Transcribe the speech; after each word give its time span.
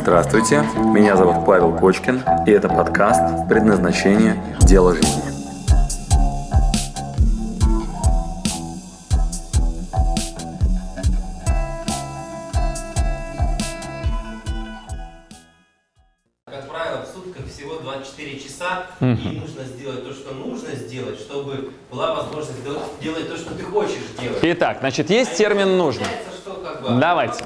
Здравствуйте, 0.00 0.62
меня 0.94 1.16
зовут 1.16 1.44
Павел 1.44 1.76
Кочкин, 1.76 2.22
и 2.46 2.50
это 2.52 2.68
подкаст 2.68 3.48
«Предназначение. 3.48 4.40
Дело 4.60 4.94
жизни». 4.94 5.22
Как 16.46 16.66
правило, 16.68 17.02
в 17.02 17.08
сутках 17.14 17.46
всего 17.46 17.74
24 17.80 18.40
часа, 18.40 18.86
и 19.00 19.04
нужно 19.40 19.64
сделать 19.64 20.06
то, 20.06 20.14
что 20.14 20.32
нужно 20.32 20.74
сделать, 20.74 21.18
чтобы 21.18 21.72
была 21.90 22.14
возможность 22.14 22.64
дел- 22.64 22.80
делать 23.02 23.28
то, 23.28 23.36
что 23.36 23.54
ты 23.54 23.62
хочешь 23.64 23.98
делать. 24.18 24.38
Итак, 24.42 24.78
значит, 24.80 25.10
есть 25.10 25.36
термин 25.36 25.76
«нужно». 25.76 26.04
Получается, 26.04 26.30
что 26.40 26.54
как 26.54 26.82
бы... 26.82 27.00
Давайте. 27.00 27.44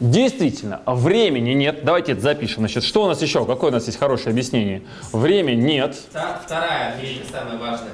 Действительно, 0.00 0.80
времени 0.86 1.50
нет. 1.50 1.84
Давайте 1.84 2.12
это 2.12 2.20
запишем. 2.20 2.58
Значит, 2.58 2.84
что 2.84 3.04
у 3.04 3.08
нас 3.08 3.20
еще? 3.20 3.44
Какое 3.44 3.70
у 3.70 3.74
нас 3.74 3.86
есть 3.86 3.98
хорошее 3.98 4.30
объяснение? 4.30 4.82
Времени 5.12 5.60
нет. 5.60 5.96
Вторая 6.10 6.96
вещь, 7.00 7.20
самая 7.30 7.58
важная. 7.58 7.90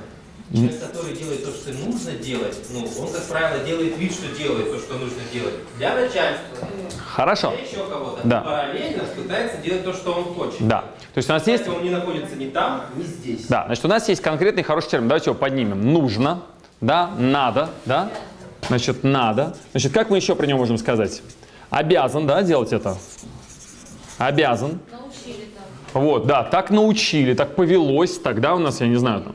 Человек, 0.52 0.80
который 0.80 1.16
делает 1.16 1.44
то, 1.44 1.50
что 1.50 1.72
нужно 1.72 2.12
делать, 2.12 2.56
ну, 2.70 2.80
он, 3.00 3.10
как 3.10 3.24
правило, 3.24 3.64
делает 3.64 3.96
вид, 3.96 4.12
что 4.12 4.28
делает 4.36 4.70
то, 4.70 4.78
что 4.78 4.94
нужно 4.94 5.20
делать. 5.32 5.54
Для 5.78 5.94
начальства, 5.94 6.68
Хорошо. 7.06 7.50
для 7.50 7.66
еще 7.66 7.88
кого-то. 7.88 8.20
Да. 8.22 8.40
Параллельно 8.42 9.04
пытается 9.16 9.56
делать 9.56 9.84
то, 9.84 9.92
что 9.94 10.12
он 10.12 10.24
хочет. 10.34 10.68
Да. 10.68 10.82
То 11.14 11.18
есть 11.18 11.30
у 11.30 11.32
нас 11.32 11.46
есть... 11.46 11.66
Он 11.66 11.82
не 11.82 11.90
находится 11.90 12.36
ни 12.36 12.50
там, 12.50 12.82
ни 12.94 13.02
здесь. 13.02 13.46
Да, 13.46 13.64
значит, 13.66 13.84
у 13.84 13.88
нас 13.88 14.08
есть 14.08 14.20
конкретный 14.20 14.62
хороший 14.62 14.90
термин. 14.90 15.08
Давайте 15.08 15.30
его 15.30 15.38
поднимем. 15.38 15.92
Нужно, 15.92 16.42
да, 16.80 17.10
надо, 17.18 17.70
да. 17.86 18.10
Значит, 18.68 19.02
надо. 19.02 19.56
Значит, 19.72 19.92
как 19.92 20.10
мы 20.10 20.18
еще 20.18 20.36
про 20.36 20.46
него 20.46 20.58
можем 20.58 20.78
сказать? 20.78 21.22
Обязан, 21.74 22.24
да, 22.24 22.40
делать 22.42 22.72
это? 22.72 22.96
Обязан. 24.18 24.78
Научили 24.92 25.48
там. 25.92 26.02
Вот, 26.04 26.24
да, 26.24 26.44
так 26.44 26.70
научили, 26.70 27.34
так 27.34 27.56
повелось, 27.56 28.16
тогда 28.18 28.54
у 28.54 28.60
нас, 28.60 28.80
я 28.80 28.86
не 28.86 28.94
знаю, 28.94 29.22
там, 29.22 29.34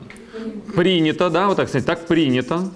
принято, 0.74 1.28
да, 1.28 1.48
вот 1.48 1.58
так 1.58 1.68
сказать, 1.68 1.86
так 1.86 2.06
принято. 2.06 2.70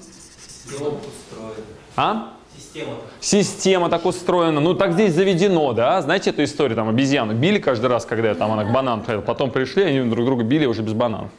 А? 1.97 2.34
Система. 2.55 2.92
Система 3.20 3.89
так 3.89 4.05
устроена, 4.05 4.61
ну 4.61 4.74
так 4.74 4.92
здесь 4.92 5.14
заведено, 5.14 5.72
да, 5.72 6.02
знаете 6.02 6.28
эту 6.28 6.44
историю, 6.44 6.77
там 6.77 6.91
обезьяну 6.91 7.33
били 7.33 7.58
каждый 7.58 7.86
раз, 7.86 8.05
когда 8.05 8.34
там 8.34 8.52
она 8.52 8.64
к 8.64 8.72
банану 8.72 9.02
ходила, 9.02 9.22
потом 9.22 9.50
пришли, 9.50 9.84
они 9.84 10.11
друг 10.11 10.27
друга 10.27 10.44
били 10.44 10.67
уже 10.67 10.83
без 10.83 10.92
бананов. 10.92 11.30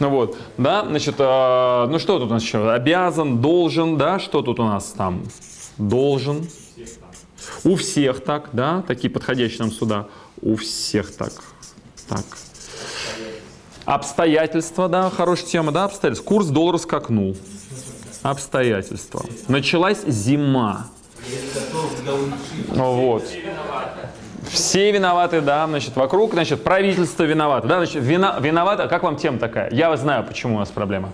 Ну 0.00 0.10
вот, 0.10 0.36
да, 0.58 0.84
значит, 0.84 1.14
э, 1.18 1.86
ну 1.88 1.98
что 1.98 2.18
тут 2.18 2.30
у 2.30 2.34
нас 2.34 2.42
еще, 2.42 2.70
обязан, 2.70 3.40
должен, 3.40 3.96
да, 3.96 4.18
что 4.18 4.42
тут 4.42 4.60
у 4.60 4.64
нас 4.64 4.92
там, 4.96 5.22
должен, 5.78 6.46
у 7.64 7.76
всех 7.76 8.24
так, 8.24 8.50
да, 8.52 8.82
такие 8.86 9.10
подходящие 9.10 9.60
нам 9.60 9.72
сюда, 9.72 10.06
у 10.42 10.56
всех 10.56 11.14
так, 11.14 11.32
так. 12.08 12.24
Обстоятельства, 13.84 14.88
да, 14.88 15.10
хорошая 15.10 15.46
тема, 15.46 15.72
да, 15.72 15.84
обстоятельства. 15.84 16.28
Курс 16.28 16.46
доллара 16.46 16.78
скакнул. 16.78 17.36
Обстоятельства. 18.22 19.24
Началась 19.48 20.04
зима. 20.06 20.86
Вот. 22.68 23.24
Все 24.48 24.90
виноваты, 24.90 25.40
да, 25.40 25.66
значит, 25.66 25.96
вокруг, 25.96 26.32
значит, 26.32 26.64
правительство 26.64 27.22
виновато, 27.22 27.68
да, 27.68 27.76
значит, 27.78 28.02
вина, 28.02 28.38
виновато, 28.40 28.88
как 28.88 29.02
вам 29.02 29.16
тема 29.16 29.38
такая? 29.38 29.70
Я 29.72 29.94
знаю, 29.96 30.24
почему 30.24 30.56
у 30.56 30.58
нас 30.58 30.68
проблема. 30.70 31.12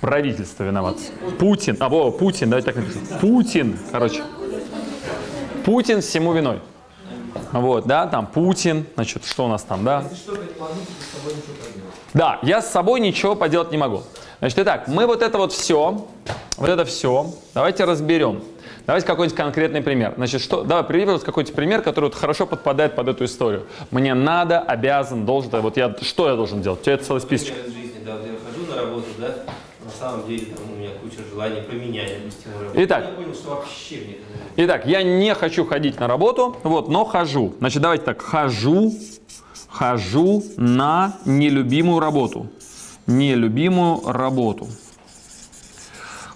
Правительство 0.00 0.64
виновато. 0.64 1.00
Путин, 1.38 1.76
а, 1.80 1.88
во, 1.88 2.10
Путин, 2.10 2.48
давайте 2.50 2.72
так 2.72 2.76
напишем. 2.76 3.02
Путин, 3.20 3.78
короче. 3.90 4.22
Путин 5.70 6.00
всему 6.00 6.32
виной. 6.32 6.58
Вот, 7.52 7.86
да, 7.86 8.08
там 8.08 8.26
Путин, 8.26 8.86
значит, 8.96 9.24
что 9.24 9.44
у 9.44 9.48
нас 9.48 9.62
там, 9.62 9.84
да? 9.84 10.02
Да, 12.12 12.40
я 12.42 12.60
с 12.60 12.72
собой 12.72 12.98
ничего 12.98 13.36
поделать 13.36 13.70
не 13.70 13.78
могу. 13.78 14.02
Значит, 14.40 14.58
итак, 14.58 14.88
мы 14.88 15.06
вот 15.06 15.22
это 15.22 15.38
вот 15.38 15.52
все, 15.52 16.08
вот 16.56 16.68
это 16.68 16.84
все, 16.84 17.32
давайте 17.54 17.84
разберем. 17.84 18.42
Давайте 18.84 19.06
какой-нибудь 19.06 19.36
конкретный 19.36 19.80
пример. 19.80 20.14
Значит, 20.16 20.40
что, 20.40 20.64
давай, 20.64 20.82
пожалуйста, 20.82 21.24
какой-то 21.24 21.52
пример, 21.52 21.82
который 21.82 22.06
вот 22.06 22.16
хорошо 22.16 22.46
подпадает 22.46 22.96
под 22.96 23.06
эту 23.06 23.24
историю. 23.24 23.68
Мне 23.92 24.14
надо, 24.14 24.58
обязан, 24.58 25.24
должен, 25.24 25.52
вот 25.52 25.76
я, 25.76 25.94
что 26.02 26.28
я 26.28 26.34
должен 26.34 26.62
делать? 26.62 26.80
У 26.80 26.82
тебя 26.82 26.94
это 26.94 27.04
целый 27.04 27.20
из 27.20 27.28
жизни, 27.30 27.52
да, 28.04 28.16
вот 28.16 28.26
я 28.26 28.32
хожу 28.44 28.66
на 28.68 28.74
работу, 28.76 29.06
да, 29.20 29.28
на 29.84 29.89
самом 30.00 30.26
деле 30.26 30.46
там 30.46 30.64
у 30.72 30.76
меня 30.76 30.90
куча 31.02 31.18
желаний 31.30 31.60
поменять, 31.60 32.12
работу. 32.58 32.72
Итак. 32.74 33.04
Я 33.06 33.12
понял, 33.12 33.34
что 33.34 33.50
вообще 33.50 33.96
мне. 33.96 34.16
Итак, 34.56 34.86
я 34.86 35.02
не 35.02 35.34
хочу 35.34 35.64
ходить 35.64 36.00
на 36.00 36.06
работу, 36.06 36.56
вот, 36.62 36.88
но 36.88 37.04
хожу. 37.04 37.54
Значит, 37.58 37.82
давайте 37.82 38.04
так, 38.04 38.22
хожу, 38.22 38.92
хожу 39.68 40.42
на 40.56 41.16
нелюбимую 41.24 42.00
работу. 42.00 42.48
Нелюбимую 43.06 44.00
работу. 44.06 44.68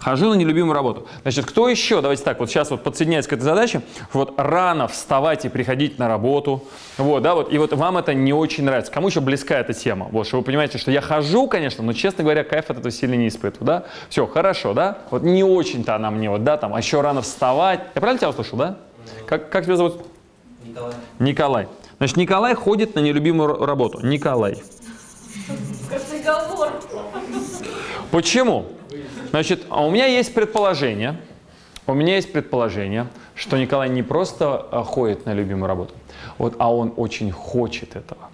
Хожу 0.04 0.28
на 0.28 0.34
нелюбимую 0.34 0.74
работу. 0.74 1.06
Значит, 1.22 1.46
кто 1.46 1.66
еще, 1.66 2.02
давайте 2.02 2.22
так, 2.22 2.38
вот 2.38 2.50
сейчас 2.50 2.70
вот 2.70 2.82
подсоединяется 2.82 3.30
к 3.30 3.32
этой 3.32 3.42
задаче, 3.42 3.80
вот 4.12 4.34
рано 4.36 4.86
вставать 4.86 5.46
и 5.46 5.48
приходить 5.48 5.98
на 5.98 6.08
работу, 6.08 6.62
вот, 6.98 7.22
да, 7.22 7.34
вот, 7.34 7.50
и 7.50 7.56
вот 7.56 7.72
вам 7.72 7.96
это 7.96 8.12
не 8.12 8.34
очень 8.34 8.64
нравится. 8.64 8.92
Кому 8.92 9.08
еще 9.08 9.20
близка 9.20 9.58
эта 9.58 9.72
тема? 9.72 10.08
Вот, 10.10 10.26
что 10.26 10.36
вы 10.36 10.42
понимаете, 10.42 10.76
что 10.76 10.90
я 10.90 11.00
хожу, 11.00 11.48
конечно, 11.48 11.82
но, 11.82 11.94
честно 11.94 12.22
говоря, 12.22 12.44
кайф 12.44 12.68
от 12.68 12.76
этого 12.76 12.90
сильно 12.90 13.14
не 13.14 13.28
испытываю, 13.28 13.66
да? 13.66 13.84
Все, 14.10 14.26
хорошо, 14.26 14.74
да? 14.74 14.98
Вот 15.10 15.22
не 15.22 15.42
очень-то 15.42 15.96
она 15.96 16.10
мне, 16.10 16.28
вот, 16.28 16.44
да, 16.44 16.58
там, 16.58 16.74
а 16.74 16.78
еще 16.78 17.00
рано 17.00 17.22
вставать. 17.22 17.80
Я 17.94 18.00
правильно 18.02 18.18
тебя 18.18 18.28
услышал, 18.28 18.58
да? 18.58 18.76
Как, 19.26 19.48
как 19.48 19.64
тебя 19.64 19.76
зовут? 19.76 20.04
Николай, 20.66 20.94
Николай. 21.18 21.68
Значит, 21.96 22.18
Николай 22.18 22.54
ходит 22.54 22.94
на 22.94 23.00
нелюбимую 23.00 23.64
работу. 23.64 24.04
Николай. 24.06 24.62
Как 25.88 26.02
договор. 26.10 26.72
Почему? 28.10 28.66
Значит, 29.34 29.62
а 29.68 29.84
у 29.84 29.90
меня 29.90 30.06
есть 30.06 30.32
предположение, 30.32 31.16
у 31.88 31.94
меня 31.94 32.14
есть 32.14 32.32
предположение, 32.32 33.08
что 33.34 33.58
Николай 33.58 33.88
не 33.88 34.04
просто 34.04 34.64
а, 34.70 34.84
ходит 34.84 35.26
на 35.26 35.34
любимую 35.34 35.66
работу, 35.66 35.92
вот, 36.38 36.54
а 36.58 36.72
он 36.72 36.94
очень 36.96 37.32
хочет 37.32 37.96
этого, 37.96 38.30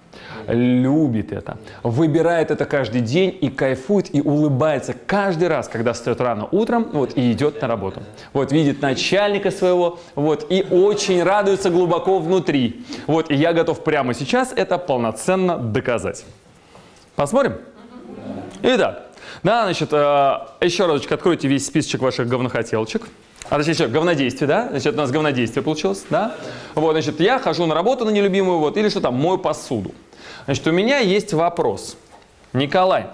любит 0.47 1.33
это, 1.33 1.57
выбирает 1.83 2.51
это 2.51 2.67
каждый 2.67 3.01
день 3.01 3.35
и 3.41 3.49
кайфует, 3.49 4.15
и 4.15 4.21
улыбается 4.21 4.95
каждый 5.07 5.49
раз, 5.49 5.69
когда 5.69 5.95
встает 5.95 6.21
рано 6.21 6.47
утром 6.53 6.91
вот, 6.93 7.17
и 7.17 7.33
идет 7.33 7.63
на 7.63 7.69
работу. 7.69 8.03
Вот, 8.35 8.53
видит 8.53 8.83
начальника 8.83 9.51
своего, 9.51 10.01
вот, 10.15 10.53
и 10.53 10.67
очень 10.71 11.23
радуется 11.23 11.71
глубоко 11.71 12.19
внутри. 12.19 12.85
Вот, 13.07 13.31
и 13.31 13.35
я 13.35 13.55
готов 13.55 13.83
прямо 13.85 14.13
сейчас 14.13 14.53
это 14.55 14.77
полноценно 14.77 15.57
доказать. 15.57 16.27
Посмотрим? 17.17 17.57
Итак, 18.63 19.10
да, 19.43 19.65
значит, 19.65 19.89
э, 19.93 20.39
еще 20.61 20.87
разочек 20.87 21.13
откройте 21.13 21.49
весь 21.49 21.67
списочек 21.67 22.03
ваших 22.03 22.29
говнохотелочек. 22.29 23.09
А 23.49 23.57
точнее, 23.57 23.73
еще, 23.73 23.89
говнодействие, 23.89 24.47
да? 24.47 24.69
Значит, 24.71 24.95
у 24.95 24.99
нас 24.99 25.11
говнодействие 25.11 25.63
получилось, 25.63 26.05
да? 26.09 26.35
Вот, 26.75 26.93
значит, 26.93 27.21
я 27.21 27.39
хожу 27.39 27.67
на 27.67 27.75
работу 27.75 28.05
на 28.05 28.11
нелюбимую, 28.11 28.59
вот, 28.59 28.77
или 28.77 28.89
что 28.89 29.01
там, 29.01 29.15
мою 29.15 29.39
посуду. 29.39 29.93
Значит, 30.45 30.67
у 30.67 30.73
меня 30.73 30.99
есть 30.99 31.33
вопрос. 31.33 31.97
Николай, 32.53 33.07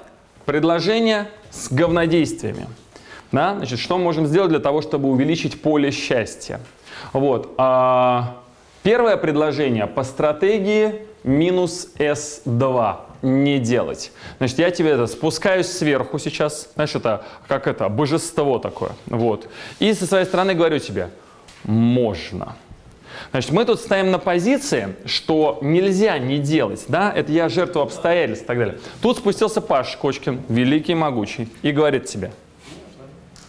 предложение 0.44 1.28
с 1.50 1.72
говнодействиями. 1.72 2.66
Да? 3.32 3.54
Значит, 3.56 3.78
что 3.78 3.98
мы 3.98 4.04
можем 4.04 4.26
сделать 4.26 4.50
для 4.50 4.60
того, 4.60 4.82
чтобы 4.82 5.08
увеличить 5.08 5.60
поле 5.60 5.90
счастья? 5.90 6.60
Вот. 7.12 7.54
а, 7.58 8.36
первое 8.82 9.16
предложение 9.16 9.86
по 9.86 10.04
стратегии 10.04 11.06
минус 11.24 11.88
S2 11.98 12.96
не 13.26 13.58
делать. 13.58 14.12
Значит, 14.38 14.58
я 14.58 14.70
тебе 14.70 14.90
это 14.90 15.06
спускаюсь 15.06 15.66
сверху 15.66 16.18
сейчас, 16.18 16.70
знаешь, 16.74 16.94
это 16.94 17.24
как 17.48 17.66
это, 17.66 17.88
божество 17.88 18.58
такое, 18.58 18.92
вот. 19.06 19.48
И 19.80 19.92
со 19.92 20.06
своей 20.06 20.24
стороны 20.24 20.54
говорю 20.54 20.78
тебе, 20.78 21.10
можно. 21.64 22.56
Значит, 23.32 23.50
мы 23.50 23.64
тут 23.64 23.80
стоим 23.80 24.10
на 24.10 24.18
позиции, 24.18 24.94
что 25.04 25.58
нельзя 25.60 26.18
не 26.18 26.38
делать, 26.38 26.84
да, 26.88 27.12
это 27.12 27.32
я 27.32 27.48
жертва 27.48 27.82
обстоятельств 27.82 28.44
и 28.44 28.46
так 28.46 28.58
далее. 28.58 28.78
Тут 29.02 29.18
спустился 29.18 29.60
Паш 29.60 29.96
Кочкин, 29.96 30.42
великий 30.48 30.92
и 30.92 30.94
могучий, 30.94 31.48
и 31.62 31.72
говорит 31.72 32.04
тебе, 32.06 32.32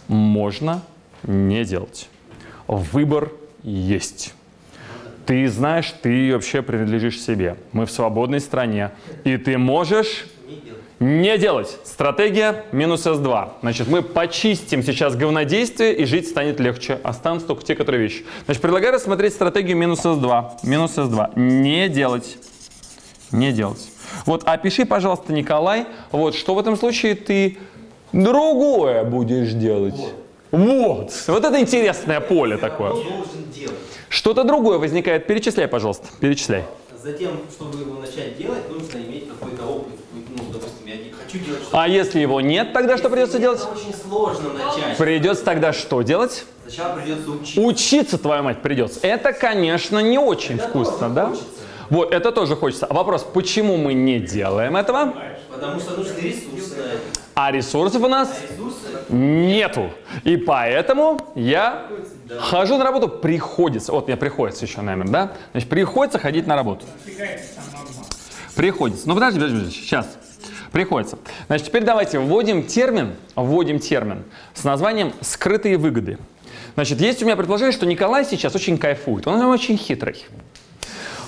можно 0.08 0.82
не 1.22 1.64
делать. 1.64 2.08
Выбор 2.66 3.30
есть. 3.62 4.34
Ты 5.28 5.46
знаешь, 5.48 5.92
ты 6.00 6.32
вообще 6.32 6.62
принадлежишь 6.62 7.20
себе. 7.20 7.58
Мы 7.72 7.84
в 7.84 7.90
свободной 7.90 8.40
стране. 8.40 8.92
И 9.24 9.36
ты 9.36 9.58
можешь 9.58 10.24
не 11.00 11.36
делать. 11.36 11.76
Стратегия 11.84 12.64
минус 12.72 13.06
S2. 13.06 13.50
Значит, 13.60 13.88
мы 13.88 14.00
почистим 14.00 14.82
сейчас 14.82 15.16
говнодействие, 15.16 15.94
и 15.94 16.06
жить 16.06 16.28
станет 16.28 16.60
легче. 16.60 16.98
Останутся 17.02 17.48
только 17.48 17.62
те, 17.62 17.74
которые 17.74 18.00
вещи. 18.00 18.24
Значит, 18.46 18.62
предлагаю 18.62 18.94
рассмотреть 18.94 19.34
стратегию 19.34 19.76
минус 19.76 20.02
S2. 20.02 20.60
Минус 20.62 20.96
S2. 20.96 21.38
Не 21.38 21.90
делать. 21.90 22.38
Не 23.30 23.52
делать. 23.52 23.86
Вот 24.24 24.44
опиши, 24.44 24.86
пожалуйста, 24.86 25.34
Николай, 25.34 25.84
вот 26.10 26.36
что 26.36 26.54
в 26.54 26.58
этом 26.58 26.74
случае 26.74 27.16
ты 27.16 27.58
другое 28.14 29.04
будешь 29.04 29.52
делать. 29.52 30.00
Вот. 30.50 31.12
Вот 31.26 31.44
это 31.44 31.60
интересное 31.60 32.20
поле 32.20 32.56
такое. 32.56 32.94
Что-то 34.08 34.44
другое 34.44 34.78
возникает. 34.78 35.26
Перечисляй, 35.26 35.68
пожалуйста. 35.68 36.08
Перечисляй. 36.20 36.64
Затем, 37.02 37.30
чтобы 37.52 37.78
его 37.80 38.00
начать 38.00 38.36
делать, 38.36 38.68
нужно 38.70 38.98
иметь 38.98 39.28
какой-то 39.28 39.64
опыт. 39.64 39.94
Ну, 40.36 40.42
допустим, 40.52 40.86
я 40.86 40.96
не 40.96 41.10
хочу 41.10 41.38
делать 41.44 41.62
что-то. 41.62 41.82
А 41.82 41.86
если 41.86 42.18
его 42.20 42.40
нет, 42.40 42.72
тогда 42.72 42.96
что 42.98 43.08
придется 43.08 43.38
делать? 43.38 43.60
Это 43.60 43.70
очень 43.70 43.94
сложно 43.94 44.52
начать. 44.52 44.96
Придется 44.96 45.44
тогда 45.44 45.72
что 45.72 46.02
делать? 46.02 46.44
Сначала 46.66 46.98
придется 46.98 47.30
учиться. 47.30 47.60
Учиться, 47.60 48.18
твою 48.18 48.42
мать, 48.42 48.62
придется. 48.62 48.98
Это, 49.02 49.32
конечно, 49.32 50.00
не 50.00 50.18
очень 50.18 50.56
Это 50.56 50.68
вкусно, 50.68 51.08
да? 51.10 51.26
хочется. 51.26 51.46
Вот, 51.88 52.12
это 52.12 52.32
тоже 52.32 52.56
хочется. 52.56 52.86
А 52.86 52.92
вопрос, 52.94 53.24
почему 53.32 53.76
мы 53.76 53.94
не 53.94 54.18
делаем 54.18 54.76
этого? 54.76 55.14
Потому 55.50 55.80
что 55.80 55.92
нужны 55.96 56.18
ресурсы. 56.20 56.74
А 57.40 57.52
ресурсов 57.52 58.02
у 58.02 58.08
нас 58.08 58.36
нету. 59.08 59.92
И 60.24 60.36
поэтому 60.36 61.20
я 61.36 61.86
хожу 62.40 62.76
на 62.78 62.82
работу, 62.82 63.08
приходится. 63.08 63.92
Вот 63.92 64.08
мне 64.08 64.16
приходится 64.16 64.64
еще, 64.64 64.80
наверное, 64.80 65.12
да? 65.12 65.32
Значит, 65.52 65.68
приходится 65.68 66.18
ходить 66.18 66.48
на 66.48 66.56
работу. 66.56 66.84
Приходится. 68.56 69.06
Ну 69.06 69.14
подожди, 69.14 69.38
подожди, 69.38 69.56
подожди, 69.56 69.80
сейчас. 69.80 70.18
Приходится. 70.72 71.20
Значит, 71.46 71.68
теперь 71.68 71.84
давайте 71.84 72.18
вводим 72.18 72.64
термин, 72.64 73.14
вводим 73.36 73.78
термин 73.78 74.24
с 74.52 74.64
названием 74.64 75.12
«скрытые 75.20 75.76
выгоды». 75.76 76.18
Значит, 76.74 77.00
есть 77.00 77.22
у 77.22 77.24
меня 77.24 77.36
предположение, 77.36 77.72
что 77.72 77.86
Николай 77.86 78.24
сейчас 78.24 78.56
очень 78.56 78.78
кайфует. 78.78 79.28
Он 79.28 79.40
очень 79.42 79.78
хитрый. 79.78 80.26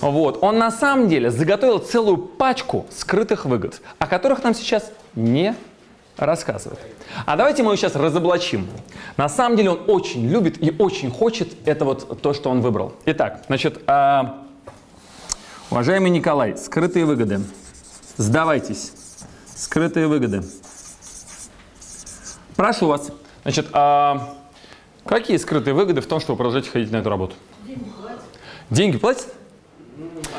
Вот. 0.00 0.42
Он 0.42 0.58
на 0.58 0.72
самом 0.72 1.08
деле 1.08 1.30
заготовил 1.30 1.78
целую 1.78 2.16
пачку 2.16 2.86
скрытых 2.90 3.44
выгод, 3.44 3.80
о 4.00 4.08
которых 4.08 4.42
нам 4.42 4.54
сейчас 4.54 4.90
не 5.14 5.54
рассказывает. 6.26 6.78
А 7.26 7.36
давайте 7.36 7.62
мы 7.62 7.70
его 7.70 7.76
сейчас 7.76 7.94
разоблачим. 7.96 8.68
На 9.16 9.28
самом 9.28 9.56
деле 9.56 9.70
он 9.70 9.80
очень 9.86 10.28
любит 10.28 10.62
и 10.62 10.74
очень 10.78 11.10
хочет 11.10 11.48
это 11.64 11.84
вот 11.84 12.20
то, 12.20 12.32
что 12.32 12.50
он 12.50 12.60
выбрал. 12.60 12.92
Итак, 13.06 13.42
значит, 13.46 13.80
а, 13.86 14.44
уважаемый 15.70 16.10
Николай, 16.10 16.56
скрытые 16.56 17.04
выгоды. 17.04 17.40
Сдавайтесь. 18.16 18.92
Скрытые 19.54 20.06
выгоды. 20.06 20.42
Прошу 22.56 22.86
вас. 22.86 23.10
Значит, 23.42 23.68
а 23.72 24.36
какие 25.06 25.36
скрытые 25.38 25.74
выгоды 25.74 26.00
в 26.00 26.06
том, 26.06 26.20
что 26.20 26.32
вы 26.32 26.36
продолжаете 26.36 26.70
ходить 26.70 26.90
на 26.90 26.98
эту 26.98 27.08
работу? 27.08 27.34
Деньги 28.68 28.98
платят? 28.98 29.28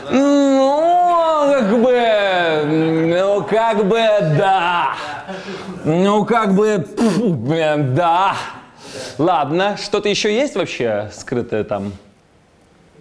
Ну, 0.10 1.48
как 1.50 1.81
бы, 1.81 2.63
ну, 2.66 3.44
как 3.44 3.86
бы, 3.86 3.98
да. 4.38 4.95
Ну, 5.86 6.25
как 6.25 6.56
бы, 6.56 6.86
пфу, 6.95 7.33
блин, 7.33 7.95
да. 7.95 8.36
Ладно, 9.18 9.78
что-то 9.78 10.10
еще 10.10 10.33
есть 10.33 10.56
вообще 10.56 11.12
скрытое 11.13 11.63
там? 11.63 11.94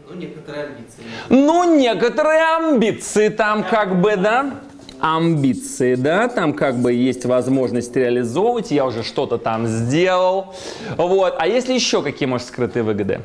Ну, 0.09 0.15
некоторые 0.17 0.65
амбиции. 0.65 1.03
Ну, 1.29 1.77
некоторые 1.77 2.43
амбиции 2.57 3.29
там 3.29 3.65
как 3.65 4.01
бы, 4.01 4.17
да? 4.17 4.51
Амбиции, 5.01 5.95
да, 5.95 6.29
там 6.29 6.53
как 6.53 6.77
бы 6.77 6.93
есть 6.93 7.25
возможность 7.25 7.97
реализовывать, 7.97 8.71
я 8.71 8.85
уже 8.85 9.03
что-то 9.03 9.39
там 9.39 9.67
сделал. 9.67 10.55
Вот, 10.97 11.37
а 11.39 11.47
есть 11.47 11.69
ли 11.69 11.75
еще 11.75 12.03
какие, 12.03 12.29
может, 12.29 12.49
скрытые 12.49 12.83
выгоды? 12.83 13.23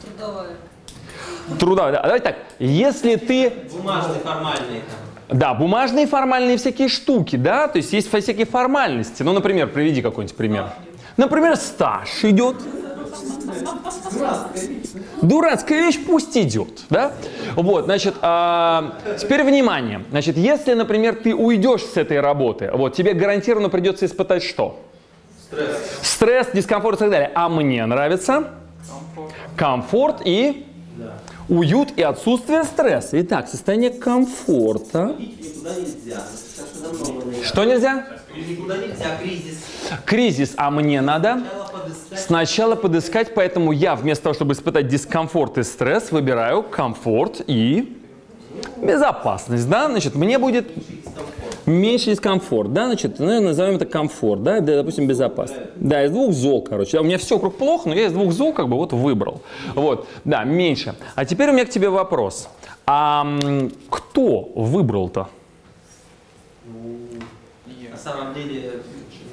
Трудовая. 0.00 0.50
Трудовые, 1.58 1.92
да. 1.92 2.00
А 2.00 2.02
Давайте 2.04 2.24
так, 2.24 2.36
если 2.58 3.16
ты 3.16 3.52
Бумажные, 3.72 4.20
формальные 4.20 4.82
там. 4.82 5.03
Да, 5.28 5.54
бумажные 5.54 6.06
формальные 6.06 6.58
всякие 6.58 6.88
штуки, 6.88 7.36
да, 7.36 7.66
то 7.68 7.78
есть 7.78 7.92
есть 7.92 8.08
всякие 8.08 8.46
формальности. 8.46 9.22
Ну, 9.22 9.32
например, 9.32 9.68
приведи 9.68 10.02
какой-нибудь 10.02 10.36
пример. 10.36 10.66
Например, 11.16 11.56
стаж 11.56 12.24
идет. 12.24 12.56
Дурацкая 15.22 15.80
вещь, 15.80 15.98
пусть 16.04 16.36
идет, 16.36 16.82
да? 16.90 17.12
Вот, 17.54 17.84
значит, 17.84 18.14
а, 18.20 18.94
теперь 19.18 19.42
внимание. 19.44 20.04
Значит, 20.10 20.36
если, 20.36 20.74
например, 20.74 21.14
ты 21.14 21.34
уйдешь 21.34 21.82
с 21.82 21.96
этой 21.96 22.20
работы, 22.20 22.70
вот, 22.72 22.94
тебе 22.94 23.14
гарантированно 23.14 23.70
придется 23.70 24.06
испытать 24.06 24.42
что? 24.42 24.80
Стресс. 25.44 26.00
Стресс, 26.02 26.48
дискомфорт 26.52 26.96
и 26.96 27.00
так 27.00 27.10
далее. 27.10 27.30
А 27.34 27.48
мне 27.48 27.86
нравится 27.86 28.48
комфорт 29.56 30.20
и 30.24 30.66
уют 31.48 31.92
и 31.96 32.02
отсутствие 32.02 32.64
стресса. 32.64 33.20
Итак, 33.20 33.48
состояние 33.48 33.90
комфорта. 33.90 35.16
Что 37.44 37.64
нельзя? 37.64 38.06
Никуда 38.34 38.76
нельзя, 38.76 39.16
кризис. 39.22 39.58
Кризис, 40.04 40.54
а 40.56 40.70
мне 40.70 41.00
надо 41.00 41.42
Сначала 41.44 41.68
подыскать. 41.72 42.20
сначала 42.20 42.74
подыскать, 42.74 43.34
поэтому 43.34 43.72
я 43.72 43.94
вместо 43.94 44.24
того, 44.24 44.34
чтобы 44.34 44.54
испытать 44.54 44.88
дискомфорт 44.88 45.58
и 45.58 45.62
стресс, 45.62 46.10
выбираю 46.10 46.62
комфорт 46.62 47.42
и 47.46 47.96
безопасность, 48.76 49.68
да, 49.68 49.88
значит, 49.88 50.14
мне 50.14 50.38
будет 50.38 50.66
меньше 51.66 52.10
дискомфорт, 52.10 52.72
да, 52.72 52.86
значит, 52.86 53.18
ну, 53.18 53.40
назовем 53.40 53.76
это 53.76 53.86
комфорт, 53.86 54.42
да, 54.42 54.60
да, 54.60 54.76
допустим, 54.76 55.06
безопасность. 55.06 55.62
Да, 55.76 56.04
из 56.04 56.10
двух 56.10 56.32
зол, 56.32 56.62
короче, 56.62 56.98
у 57.00 57.04
меня 57.04 57.18
все 57.18 57.36
вокруг 57.36 57.56
плохо, 57.56 57.88
но 57.88 57.94
я 57.94 58.06
из 58.06 58.12
двух 58.12 58.32
зол 58.32 58.52
как 58.52 58.68
бы 58.68 58.76
вот 58.76 58.92
выбрал, 58.92 59.42
вот, 59.74 60.06
да, 60.24 60.44
меньше. 60.44 60.94
А 61.14 61.24
теперь 61.24 61.50
у 61.50 61.52
меня 61.52 61.64
к 61.64 61.70
тебе 61.70 61.88
вопрос, 61.88 62.48
а 62.86 63.26
кто 63.90 64.50
выбрал-то? 64.54 65.28
На 67.90 67.98
самом 67.98 68.34
деле, 68.34 68.82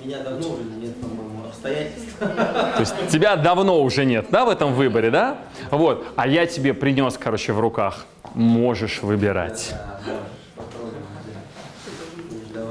меня 0.03 0.23
давно 0.23 0.49
уже 0.49 0.63
нет, 0.81 0.95
по-моему, 0.95 1.45
обстоятельств. 1.47 2.17
То 2.19 2.79
есть 2.79 2.93
тебя 3.09 3.35
давно 3.35 3.81
уже 3.81 4.05
нет, 4.05 4.27
да, 4.31 4.45
в 4.45 4.49
этом 4.49 4.73
выборе, 4.73 5.11
да? 5.11 5.37
Вот. 5.69 6.05
А 6.15 6.27
я 6.27 6.45
тебе 6.45 6.73
принес, 6.73 7.17
короче, 7.17 7.53
в 7.53 7.59
руках. 7.59 8.05
Можешь 8.33 9.01
выбирать. 9.01 9.71
Да, 9.71 9.99
да. 10.05 10.13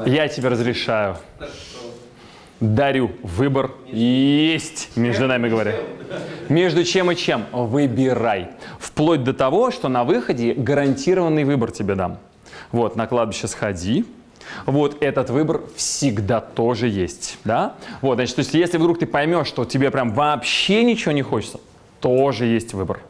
Я 0.06 0.28
тебе 0.28 0.48
разрешаю. 0.48 1.16
Дарю 2.60 3.12
выбор. 3.22 3.72
Есть, 3.86 4.90
между 4.96 5.26
нами 5.26 5.48
говоря. 5.48 5.74
Между 6.48 6.84
чем 6.84 7.10
и 7.10 7.16
чем? 7.16 7.46
Выбирай. 7.52 8.50
Вплоть 8.78 9.24
до 9.24 9.32
того, 9.32 9.70
что 9.70 9.88
на 9.88 10.04
выходе 10.04 10.52
гарантированный 10.52 11.44
выбор 11.44 11.70
тебе 11.70 11.94
дам. 11.94 12.18
Вот, 12.72 12.96
на 12.96 13.06
кладбище 13.06 13.48
сходи. 13.48 14.04
Вот 14.66 15.02
этот 15.02 15.30
выбор 15.30 15.62
всегда 15.76 16.40
тоже 16.40 16.88
есть, 16.88 17.38
да? 17.44 17.74
Вот, 18.00 18.16
значит, 18.16 18.34
то 18.34 18.40
есть 18.40 18.52
если 18.52 18.78
вдруг 18.78 18.98
ты 18.98 19.06
поймешь, 19.06 19.46
что 19.46 19.64
тебе 19.64 19.90
прям 19.90 20.12
вообще 20.12 20.82
ничего 20.82 21.12
не 21.12 21.22
хочется, 21.22 21.60
тоже 22.00 22.46
есть 22.46 22.74
выбор. 22.74 23.00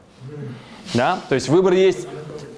Да? 0.94 1.18
То 1.28 1.34
есть 1.34 1.48
выбор 1.48 1.72
есть 1.72 2.08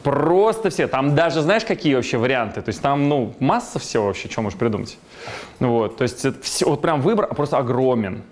просто 0.03 0.71
все. 0.71 0.87
Там 0.87 1.15
даже, 1.15 1.43
знаешь, 1.43 1.65
какие 1.65 1.95
вообще 1.95 2.19
варианты? 2.19 2.63
То 2.63 2.69
есть 2.69 2.83
там, 2.83 3.09
ну, 3.09 3.35
масса 3.39 3.79
всего 3.79 4.07
вообще, 4.07 4.29
что 4.29 4.43
можешь 4.43 4.59
придумать. 4.59 4.99
Вот, 5.61 5.97
то 5.97 6.03
есть 6.03 6.25
это 6.25 6.43
все, 6.43 6.67
вот 6.69 6.81
прям 6.81 7.01
выбор 7.01 7.27
просто 7.35 7.59
огромен. 7.59 8.23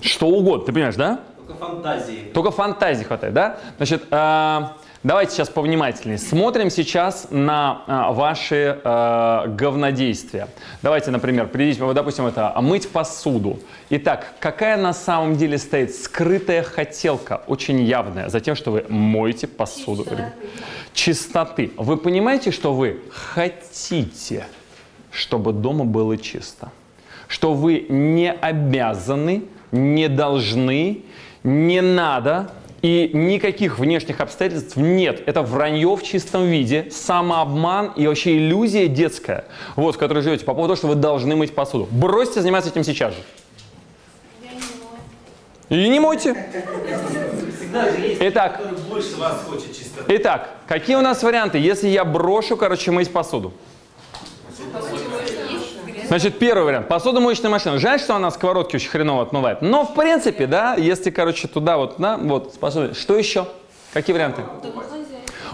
Что 0.00 0.28
угодно, 0.28 0.66
ты 0.66 0.72
понимаешь, 0.72 0.94
да? 0.94 1.20
Только 1.36 1.54
фантазии. 1.54 2.30
Только 2.32 2.50
фантазии 2.50 3.04
хватает, 3.04 3.34
да? 3.34 3.58
Значит, 3.76 4.04
э, 4.10 4.62
давайте 5.06 5.34
сейчас 5.34 5.48
повнимательнее. 5.48 6.18
Смотрим 6.18 6.68
сейчас 6.68 7.28
на 7.30 7.82
э, 7.86 8.12
ваши 8.12 8.80
э, 8.82 9.44
говнодействия. 9.48 10.48
Давайте, 10.82 11.12
например, 11.12 11.46
приведите, 11.46 11.84
вот, 11.84 11.94
допустим, 11.94 12.26
это 12.26 12.52
а, 12.52 12.60
мыть 12.60 12.88
посуду. 12.88 13.60
Итак, 13.88 14.34
какая 14.40 14.76
на 14.76 14.92
самом 14.92 15.36
деле 15.36 15.58
стоит 15.58 15.94
скрытая 15.94 16.64
хотелка, 16.64 17.42
очень 17.46 17.82
явная, 17.82 18.28
за 18.28 18.40
тем, 18.40 18.56
что 18.56 18.72
вы 18.72 18.84
моете 18.88 19.46
посуду? 19.46 20.02
Чистоты. 20.02 20.32
Чистоты. 20.92 21.72
Вы 21.76 21.98
понимаете, 21.98 22.50
что 22.50 22.74
вы 22.74 22.98
хотите, 23.12 24.44
чтобы 25.12 25.52
дома 25.52 25.84
было 25.84 26.18
чисто? 26.18 26.72
Что 27.28 27.54
вы 27.54 27.86
не 27.88 28.32
обязаны, 28.32 29.44
не 29.70 30.08
должны, 30.08 31.04
не 31.44 31.80
надо 31.80 32.50
и 32.86 33.10
никаких 33.12 33.80
внешних 33.80 34.20
обстоятельств 34.20 34.76
нет. 34.76 35.20
Это 35.26 35.42
вранье 35.42 35.96
в 35.96 36.02
чистом 36.04 36.44
виде, 36.46 36.88
самообман 36.92 37.92
и 37.96 38.06
вообще 38.06 38.36
иллюзия 38.36 38.86
детская, 38.86 39.44
вот, 39.74 39.96
в 39.96 39.98
которой 39.98 40.22
живете, 40.22 40.44
по 40.44 40.54
поводу 40.54 40.74
того, 40.74 40.76
что 40.76 40.86
вы 40.86 40.94
должны 40.94 41.34
мыть 41.34 41.52
посуду. 41.52 41.88
Бросьте 41.90 42.40
заниматься 42.40 42.70
этим 42.70 42.84
сейчас 42.84 43.12
же. 43.14 43.20
И 45.68 45.88
не 45.88 45.98
мойте. 45.98 46.46
Итак. 48.20 48.60
Итак, 50.06 50.50
какие 50.68 50.94
у 50.94 51.00
нас 51.00 51.24
варианты, 51.24 51.58
если 51.58 51.88
я 51.88 52.04
брошу, 52.04 52.56
короче, 52.56 52.92
мыть 52.92 53.12
посуду? 53.12 53.52
Значит, 56.08 56.38
первый 56.38 56.64
вариант. 56.64 56.88
Посудомоечная 56.88 57.50
машина. 57.50 57.78
Жаль, 57.78 57.98
что 57.98 58.14
она 58.14 58.30
сковородки 58.30 58.76
очень 58.76 58.90
хреново 58.90 59.22
отмывает. 59.22 59.60
Но, 59.60 59.84
в 59.84 59.94
принципе, 59.94 60.46
да, 60.46 60.74
если, 60.74 61.10
короче, 61.10 61.48
туда 61.48 61.76
вот, 61.76 61.96
да, 61.98 62.16
вот, 62.16 62.58
посуду. 62.58 62.94
Что 62.94 63.16
еще? 63.16 63.46
Какие 63.92 64.14
варианты? 64.14 64.42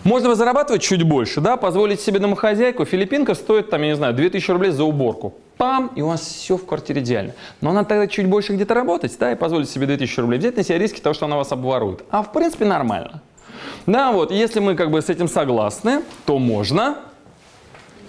Можно 0.04 0.34
зарабатывать 0.34 0.82
чуть 0.82 1.04
больше, 1.04 1.40
да, 1.40 1.56
позволить 1.56 2.00
себе 2.00 2.18
домохозяйку. 2.18 2.84
Филиппинка 2.84 3.34
стоит, 3.34 3.70
там, 3.70 3.82
я 3.82 3.88
не 3.88 3.96
знаю, 3.96 4.14
2000 4.14 4.50
рублей 4.50 4.72
за 4.72 4.84
уборку. 4.84 5.34
Пам, 5.56 5.92
и 5.94 6.02
у 6.02 6.08
вас 6.08 6.20
все 6.20 6.56
в 6.56 6.66
квартире 6.66 7.02
идеально. 7.02 7.34
Но 7.60 7.72
надо 7.72 7.88
тогда 7.88 8.06
чуть 8.08 8.26
больше 8.26 8.52
где-то 8.52 8.74
работать, 8.74 9.16
да, 9.18 9.32
и 9.32 9.36
позволить 9.36 9.70
себе 9.70 9.86
2000 9.86 10.20
рублей. 10.20 10.38
Взять 10.38 10.56
на 10.56 10.64
себя 10.64 10.78
риски 10.78 11.00
того, 11.00 11.14
что 11.14 11.26
она 11.26 11.36
вас 11.36 11.52
обворует. 11.52 12.02
А 12.10 12.22
в 12.22 12.32
принципе 12.32 12.64
нормально. 12.64 13.22
Да, 13.86 14.12
вот, 14.12 14.32
если 14.32 14.58
мы 14.60 14.74
как 14.74 14.90
бы 14.90 15.00
с 15.00 15.08
этим 15.08 15.28
согласны, 15.28 16.02
то 16.26 16.38
можно 16.38 16.96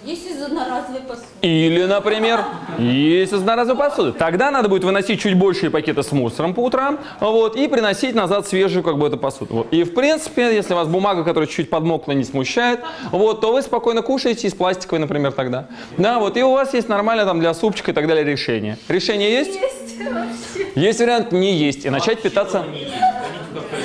Есть 0.04 0.30
из 0.30 0.42
одноразовой 0.42 1.00
посуды. 1.00 1.26
Или, 1.40 1.84
например, 1.84 2.44
есть 2.78 3.32
из 3.32 3.38
одноразовой 3.38 3.88
посуды. 3.88 4.12
Тогда 4.12 4.50
надо 4.50 4.68
будет 4.68 4.84
выносить 4.84 5.20
чуть 5.20 5.34
большие 5.38 5.70
пакеты 5.70 6.02
с 6.02 6.12
мусором 6.12 6.52
по 6.52 6.60
утрам, 6.60 6.98
вот, 7.20 7.56
и 7.56 7.68
приносить 7.68 8.14
назад 8.14 8.46
свежую 8.46 8.82
как 8.82 8.98
бы 8.98 9.06
эту 9.06 9.16
посуду. 9.16 9.54
Вот. 9.54 9.72
И 9.72 9.82
в 9.84 9.94
принципе, 9.94 10.54
если 10.54 10.74
вас 10.74 10.88
бумага, 10.88 11.24
которая 11.24 11.48
чуть 11.48 11.70
подмокла, 11.70 12.12
не 12.12 12.24
смущает, 12.24 12.80
вот, 13.12 13.40
то 13.40 13.52
вы 13.52 13.62
спокойно 13.62 14.02
кушаете 14.02 14.46
из 14.46 14.54
пластиковой, 14.54 15.00
например, 15.00 15.32
тогда. 15.32 15.68
Да, 15.96 16.18
вот, 16.18 16.36
и 16.36 16.42
у 16.42 16.52
вас 16.52 16.74
есть 16.74 16.88
нормально 16.88 17.24
там 17.24 17.40
для 17.40 17.54
супчика 17.54 17.92
и 17.92 17.94
так 17.94 18.06
далее 18.06 18.24
решение. 18.24 18.76
Решение 18.88 19.32
есть? 19.32 19.54
Есть 19.54 19.98
вообще. 20.00 20.70
Есть 20.74 21.00
вариант 21.00 21.32
не 21.32 21.54
есть 21.54 21.86
и 21.86 21.90
начать 21.90 22.20
питаться 22.20 22.64
Не 22.70 22.80
есть. 22.80 22.92
Ходить 22.92 23.40
в 23.50 23.54
кафе. 23.54 23.76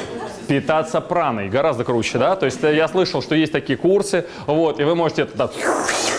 Питаться 0.50 1.00
праной. 1.00 1.48
Гораздо 1.48 1.84
круче, 1.84 2.18
да? 2.18 2.36
То 2.36 2.48
есть 2.48 2.63
э, 2.63 2.75
я 2.75 2.88
слышал, 2.88 3.22
что 3.22 3.36
есть 3.36 3.51
такие 3.51 3.77
курсы, 3.77 4.25
вот, 4.48 4.79
и 4.79 4.84
вы 4.84 4.96
можете 4.96 5.22
это 5.22 5.38
так, 5.38 5.51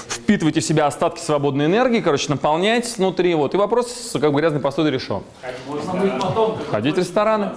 впитываете 0.09 0.61
в 0.61 0.65
себя 0.65 0.87
остатки 0.87 1.21
свободной 1.21 1.67
энергии, 1.67 2.01
короче, 2.01 2.27
наполняете 2.29 2.95
внутри, 2.97 3.35
вот, 3.35 3.55
и 3.55 3.57
вопрос 3.57 4.17
как 4.21 4.33
бы 4.33 4.41
грязной 4.41 4.61
посудой 4.61 4.93
решен. 4.93 5.25
Ходить 6.71 6.95
в 6.95 6.99
рестораны. 6.99 7.51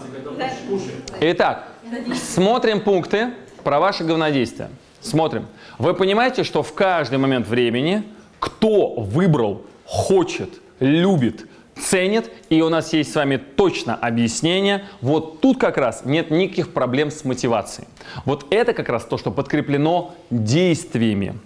Итак, 1.22 1.68
смотрим 2.16 2.82
пункты 2.82 3.30
про 3.64 3.80
ваше 3.80 4.04
говнодействие. 4.04 4.70
Смотрим. 5.00 5.46
Вы 5.78 5.94
понимаете, 5.94 6.44
что 6.44 6.64
в 6.64 6.74
каждый 6.74 7.20
момент 7.20 7.48
времени 7.48 8.04
кто 8.40 8.96
выбрал, 8.96 9.62
хочет, 9.86 10.50
любит, 10.80 11.48
ценит, 11.76 12.32
и 12.50 12.62
у 12.62 12.70
нас 12.70 12.94
есть 12.94 13.12
с 13.12 13.16
вами 13.16 13.38
точно 13.38 13.96
объяснение, 13.96 14.86
вот 15.02 15.42
тут 15.42 15.60
как 15.60 15.78
раз 15.78 16.04
нет 16.06 16.32
никаких 16.32 16.74
проблем 16.74 17.12
с 17.12 17.24
мотивацией. 17.24 17.88
Вот 18.26 18.46
это 18.52 18.74
как 18.74 18.90
раз 18.90 19.06
то, 19.06 19.18
что 19.18 19.32
подкреплено 19.32 20.14
действиями. 20.30 21.40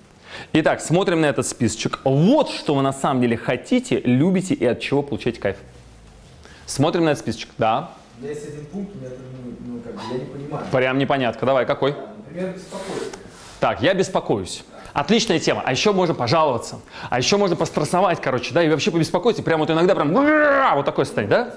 Итак, 0.53 0.81
смотрим 0.81 1.21
на 1.21 1.27
этот 1.27 1.47
списочек. 1.47 1.99
Вот 2.03 2.49
что 2.49 2.75
вы 2.75 2.81
на 2.81 2.93
самом 2.93 3.21
деле 3.21 3.37
хотите, 3.37 4.01
любите 4.03 4.53
и 4.53 4.65
от 4.65 4.79
чего 4.79 5.01
получаете 5.01 5.39
кайф. 5.39 5.57
Смотрим 6.65 7.05
на 7.05 7.09
этот 7.09 7.21
списочек. 7.21 7.49
Да, 7.57 7.91
есть 8.21 8.47
один 8.47 8.65
пункт, 8.65 8.95
меня 8.95 9.09
ну, 9.65 9.73
ну, 9.75 9.79
как 9.79 9.93
бы, 9.93 10.01
я 10.11 10.17
не 10.17 10.25
понимаю. 10.25 10.65
прям 10.71 10.97
непонятно. 10.97 11.45
Давай, 11.45 11.65
какой? 11.65 11.95
Например, 12.25 12.53
беспокойство. 12.53 13.19
Так, 13.59 13.81
я 13.81 13.93
беспокоюсь. 13.93 14.63
Отличная 14.97 15.37
тема. 15.39 15.61
А 15.63 15.71
еще 15.71 15.93
можно 15.93 16.15
пожаловаться. 16.15 16.79
А 17.11 17.19
еще 17.19 17.37
можно 17.37 17.55
пострессовать, 17.55 18.19
короче, 18.19 18.51
да, 18.51 18.63
и 18.63 18.69
вообще 18.69 18.89
побеспокоиться. 18.89 19.43
Прям 19.43 19.59
вот 19.59 19.69
иногда 19.69 19.93
прям 19.93 20.11
вот 20.11 20.85
такой 20.87 21.05
стоит, 21.05 21.29
да? 21.29 21.53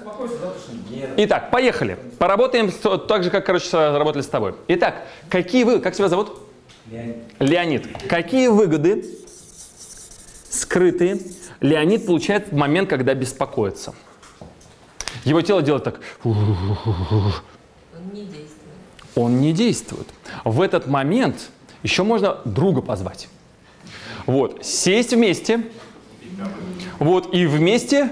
Итак, 1.17 1.49
поехали. 1.49 1.97
Поработаем 2.19 2.71
так 2.71 3.23
же, 3.23 3.31
как, 3.31 3.43
короче, 3.43 3.75
работали 3.97 4.21
с 4.21 4.27
тобой. 4.27 4.53
Итак, 4.67 5.07
какие 5.27 5.63
вы, 5.63 5.79
как 5.79 5.95
тебя 5.95 6.07
зовут? 6.07 6.37
Леонид. 6.91 7.15
Леонид. 7.39 7.87
Какие 8.07 8.49
выгоды 8.49 9.05
скрытые 10.51 11.17
Леонид 11.61 12.05
получает 12.05 12.49
в 12.51 12.55
момент, 12.55 12.91
когда 12.91 13.15
беспокоится? 13.15 13.95
Его 15.23 15.41
тело 15.41 15.63
делает 15.63 15.83
так. 15.83 15.99
Он 16.23 16.35
не 18.13 18.23
действует. 18.23 18.51
он 19.15 19.41
не 19.41 19.51
действует. 19.51 20.07
В 20.45 20.61
этот 20.61 20.85
момент 20.85 21.49
еще 21.83 22.03
можно 22.03 22.37
друга 22.45 22.81
позвать. 22.81 23.27
Вот, 24.25 24.63
сесть 24.63 25.13
вместе, 25.13 25.63
вот, 26.99 27.33
и 27.33 27.45
вместе 27.45 28.11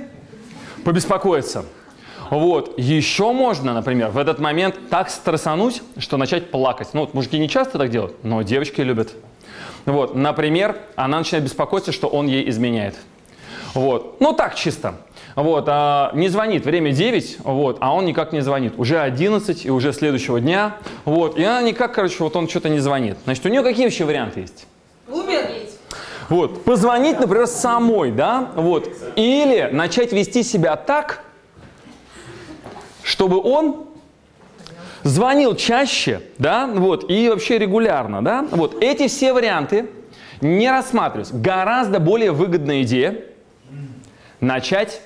побеспокоиться. 0.84 1.66
Вот, 2.30 2.78
еще 2.78 3.32
можно, 3.32 3.74
например, 3.74 4.10
в 4.10 4.18
этот 4.18 4.40
момент 4.40 4.90
так 4.90 5.10
стрессануть, 5.10 5.82
что 5.98 6.18
начать 6.18 6.52
плакать. 6.52 6.90
Ну, 6.94 7.02
вот 7.02 7.14
мужики 7.14 7.40
не 7.40 7.50
часто 7.50 7.78
так 7.78 7.90
делают, 7.90 8.24
но 8.24 8.42
девочки 8.44 8.82
любят. 8.82 9.16
Вот, 9.86 10.16
например, 10.16 10.78
она 10.96 11.20
начинает 11.20 11.46
беспокоиться, 11.46 11.92
что 11.92 12.08
он 12.08 12.28
ей 12.28 12.48
изменяет. 12.50 12.96
Вот. 13.74 14.20
Ну 14.20 14.34
так 14.34 14.56
чисто. 14.56 14.96
Вот, 15.36 15.66
а, 15.68 16.12
не 16.14 16.28
звонит, 16.28 16.66
время 16.66 16.92
9, 16.92 17.38
вот, 17.44 17.78
а 17.80 17.94
он 17.94 18.06
никак 18.06 18.34
не 18.34 18.42
звонит. 18.42 18.74
Уже 18.78 19.00
11 19.00 19.66
и 19.66 19.72
уже 19.72 19.94
следующего 19.94 20.40
дня. 20.40 20.78
Вот, 21.06 21.38
и 21.38 21.44
она 21.44 21.62
никак, 21.62 21.94
короче, 21.94 22.24
вот 22.24 22.36
он 22.36 22.50
что-то 22.50 22.70
не 22.70 22.80
звонит. 22.80 23.18
Значит, 23.24 23.46
у 23.46 23.50
нее 23.50 23.64
какие 23.64 23.86
вообще 23.86 24.06
варианты 24.06 24.42
есть? 24.42 24.66
Умер? 25.08 25.46
Вот, 26.30 26.64
позвонить, 26.64 27.20
например, 27.20 27.48
самой, 27.48 28.12
да, 28.12 28.52
вот, 28.56 28.90
или 29.16 29.70
начать 29.72 30.14
вести 30.14 30.44
себя 30.44 30.76
так, 30.76 31.24
чтобы 33.02 33.42
он 33.42 33.88
звонил 35.02 35.56
чаще, 35.56 36.22
да, 36.38 36.68
вот, 36.68 37.10
и 37.10 37.30
вообще 37.30 37.58
регулярно, 37.58 38.24
да, 38.24 38.48
вот, 38.52 38.84
эти 38.84 39.08
все 39.08 39.34
варианты 39.34 39.90
не 40.42 40.70
рассматриваются. 40.70 41.34
Гораздо 41.36 42.00
более 42.00 42.32
выгодная 42.32 42.84
идея 42.84 43.24
начать 44.40 45.02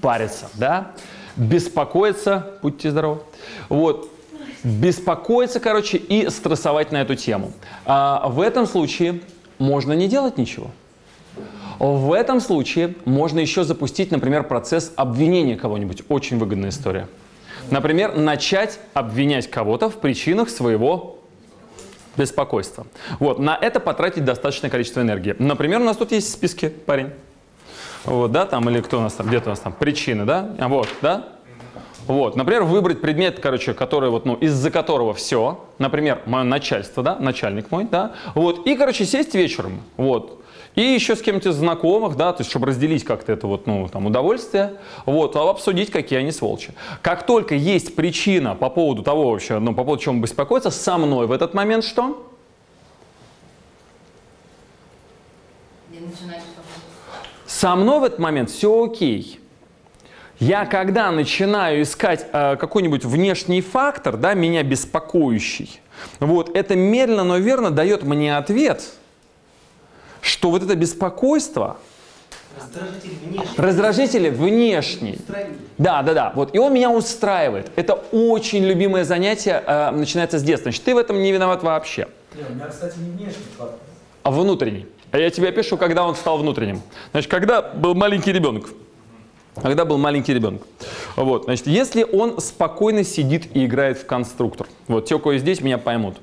париться, 0.00 0.48
да, 0.54 0.92
беспокоиться, 1.36 2.58
будьте 2.62 2.90
здоровы, 2.90 3.20
вот, 3.68 4.10
беспокоиться, 4.62 5.60
короче, 5.60 5.98
и 5.98 6.28
стрессовать 6.30 6.92
на 6.92 7.02
эту 7.02 7.14
тему. 7.14 7.52
А 7.84 8.28
в 8.28 8.40
этом 8.40 8.66
случае 8.66 9.20
можно 9.58 9.92
не 9.92 10.08
делать 10.08 10.38
ничего. 10.38 10.70
В 11.78 12.12
этом 12.12 12.40
случае 12.40 12.94
можно 13.04 13.40
еще 13.40 13.64
запустить, 13.64 14.10
например, 14.10 14.44
процесс 14.44 14.92
обвинения 14.96 15.56
кого-нибудь. 15.56 16.04
Очень 16.08 16.38
выгодная 16.38 16.70
история. 16.70 17.08
Например, 17.70 18.16
начать 18.16 18.78
обвинять 18.92 19.50
кого-то 19.50 19.90
в 19.90 19.96
причинах 19.96 20.50
своего 20.50 21.18
беспокойства. 22.16 22.86
Вот, 23.18 23.38
на 23.38 23.56
это 23.56 23.80
потратить 23.80 24.24
достаточное 24.24 24.70
количество 24.70 25.00
энергии. 25.00 25.34
Например, 25.38 25.80
у 25.80 25.84
нас 25.84 25.96
тут 25.96 26.12
есть 26.12 26.30
списки, 26.30 26.68
парень. 26.68 27.10
Вот, 28.04 28.32
да, 28.32 28.44
там, 28.46 28.68
или 28.68 28.80
кто 28.80 28.98
у 28.98 29.00
нас 29.00 29.14
там, 29.14 29.26
где-то 29.26 29.46
у 29.46 29.50
нас 29.50 29.60
там, 29.60 29.72
причины, 29.72 30.24
да, 30.24 30.54
А, 30.58 30.68
вот, 30.68 30.88
да. 31.00 31.28
Вот, 32.06 32.36
например, 32.36 32.64
выбрать 32.64 33.00
предмет, 33.00 33.40
короче, 33.40 33.72
который 33.72 34.10
вот, 34.10 34.26
ну, 34.26 34.34
из-за 34.34 34.70
которого 34.70 35.14
все, 35.14 35.64
например, 35.78 36.20
мое 36.26 36.44
начальство, 36.44 37.02
да, 37.02 37.16
начальник 37.16 37.70
мой, 37.70 37.84
да, 37.84 38.12
вот, 38.34 38.66
и, 38.66 38.76
короче, 38.76 39.06
сесть 39.06 39.34
вечером, 39.34 39.80
вот, 39.96 40.42
и 40.74 40.82
еще 40.82 41.16
с 41.16 41.22
кем-то 41.22 41.48
из 41.48 41.54
знакомых, 41.54 42.16
да, 42.16 42.34
то 42.34 42.42
есть, 42.42 42.50
чтобы 42.50 42.66
разделить 42.66 43.04
как-то 43.04 43.32
это 43.32 43.46
вот, 43.46 43.66
ну, 43.66 43.88
там, 43.88 44.04
удовольствие, 44.04 44.74
вот, 45.06 45.34
а 45.36 45.48
обсудить, 45.48 45.90
какие 45.90 46.18
они 46.18 46.30
сволочи. 46.30 46.74
Как 47.00 47.24
только 47.24 47.54
есть 47.54 47.96
причина 47.96 48.54
по 48.54 48.68
поводу 48.68 49.02
того 49.02 49.30
вообще, 49.30 49.58
ну, 49.58 49.74
по 49.74 49.82
поводу 49.84 50.02
чего 50.02 50.14
беспокоиться, 50.16 50.70
со 50.70 50.98
мной 50.98 51.26
в 51.26 51.32
этот 51.32 51.54
момент 51.54 51.84
что? 51.84 52.30
Я 55.90 56.00
начинаю 56.00 56.40
беспокоиться. 56.42 56.80
Со 57.64 57.76
мной 57.76 58.00
в 58.00 58.04
этот 58.04 58.18
момент 58.18 58.50
все 58.50 58.84
окей. 58.84 59.40
Я 60.38 60.66
когда 60.66 61.10
начинаю 61.10 61.80
искать 61.80 62.26
э, 62.30 62.56
какой-нибудь 62.56 63.06
внешний 63.06 63.62
фактор, 63.62 64.18
да, 64.18 64.34
меня 64.34 64.62
беспокоящий, 64.62 65.80
вот, 66.20 66.54
это 66.54 66.76
медленно, 66.76 67.24
но 67.24 67.38
верно 67.38 67.70
дает 67.70 68.02
мне 68.02 68.36
ответ, 68.36 68.84
что 70.20 70.50
вот 70.50 70.62
это 70.62 70.76
беспокойство, 70.76 71.78
Раздражитель 73.56 74.30
внешний. 74.30 75.18
Да, 75.78 76.02
да, 76.02 76.12
да. 76.12 76.32
Вот. 76.34 76.54
И 76.54 76.58
он 76.58 76.74
меня 76.74 76.90
устраивает. 76.90 77.70
Это 77.76 77.94
очень 78.12 78.62
любимое 78.62 79.04
занятие, 79.04 79.64
э, 79.66 79.90
начинается 79.90 80.38
с 80.38 80.42
детства. 80.42 80.70
Значит, 80.70 80.84
ты 80.84 80.94
в 80.94 80.98
этом 80.98 81.22
не 81.22 81.32
виноват 81.32 81.62
вообще. 81.62 82.08
Не, 82.34 82.42
у 82.42 82.54
меня, 82.54 82.66
кстати, 82.66 82.98
не 82.98 83.10
внешний 83.10 83.46
фактор. 83.56 83.78
А 84.22 84.30
внутренний. 84.30 84.86
А 85.14 85.18
я 85.18 85.30
тебе 85.30 85.50
опишу, 85.50 85.76
когда 85.76 86.04
он 86.04 86.16
стал 86.16 86.38
внутренним. 86.38 86.82
Значит, 87.12 87.30
когда 87.30 87.62
был 87.62 87.94
маленький 87.94 88.32
ребенок. 88.32 88.70
Когда 89.54 89.84
был 89.84 89.96
маленький 89.96 90.34
ребенок. 90.34 90.62
Вот, 91.14 91.44
значит, 91.44 91.68
если 91.68 92.02
он 92.02 92.40
спокойно 92.40 93.04
сидит 93.04 93.54
и 93.54 93.64
играет 93.64 93.98
в 93.98 94.06
конструктор. 94.06 94.66
Вот, 94.88 95.04
те, 95.04 95.16
кого 95.20 95.36
здесь, 95.36 95.60
меня 95.60 95.78
поймут. 95.78 96.16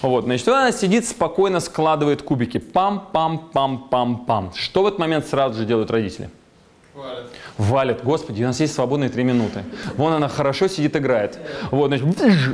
Вот, 0.00 0.24
значит, 0.24 0.48
она 0.48 0.72
сидит 0.72 1.06
спокойно, 1.06 1.60
складывает 1.60 2.22
кубики. 2.22 2.56
Пам-пам-пам-пам-пам. 2.56 4.54
Что 4.54 4.82
в 4.82 4.86
этот 4.86 4.98
момент 4.98 5.26
сразу 5.26 5.58
же 5.58 5.66
делают 5.66 5.90
родители? 5.90 6.30
Валят. 7.56 8.04
Господи, 8.04 8.42
у 8.42 8.46
нас 8.46 8.60
есть 8.60 8.74
свободные 8.74 9.10
три 9.10 9.24
минуты. 9.24 9.64
Вон 9.96 10.12
она 10.12 10.28
хорошо 10.28 10.68
сидит, 10.68 10.96
играет. 10.96 11.38
Вот, 11.70 11.88
значит, 11.88 12.06